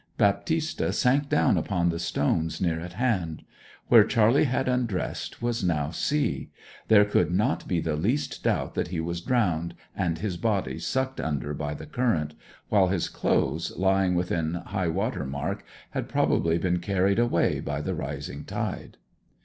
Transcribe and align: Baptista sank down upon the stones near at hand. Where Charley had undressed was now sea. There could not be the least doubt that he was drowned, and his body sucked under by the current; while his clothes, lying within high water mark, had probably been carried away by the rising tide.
Baptista 0.17 0.91
sank 0.93 1.29
down 1.29 1.59
upon 1.59 1.89
the 1.89 1.99
stones 1.99 2.59
near 2.59 2.79
at 2.79 2.93
hand. 2.93 3.43
Where 3.87 4.03
Charley 4.03 4.45
had 4.45 4.67
undressed 4.67 5.43
was 5.43 5.63
now 5.63 5.91
sea. 5.91 6.49
There 6.87 7.05
could 7.05 7.29
not 7.31 7.67
be 7.67 7.79
the 7.79 7.95
least 7.95 8.43
doubt 8.43 8.73
that 8.73 8.87
he 8.87 8.99
was 8.99 9.21
drowned, 9.21 9.75
and 9.95 10.17
his 10.17 10.37
body 10.37 10.79
sucked 10.79 11.21
under 11.21 11.53
by 11.53 11.75
the 11.75 11.85
current; 11.85 12.33
while 12.69 12.87
his 12.87 13.09
clothes, 13.09 13.77
lying 13.77 14.15
within 14.15 14.55
high 14.55 14.87
water 14.87 15.23
mark, 15.23 15.63
had 15.91 16.09
probably 16.09 16.57
been 16.57 16.79
carried 16.79 17.19
away 17.19 17.59
by 17.59 17.79
the 17.79 17.93
rising 17.93 18.43
tide. 18.43 18.97